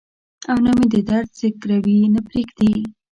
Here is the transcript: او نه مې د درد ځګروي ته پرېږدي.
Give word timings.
او 0.49 0.57
نه 0.65 0.71
مې 0.77 0.85
د 0.93 0.95
درد 1.09 1.29
ځګروي 1.39 1.97
ته 2.13 2.19
پرېږدي. 2.27 2.73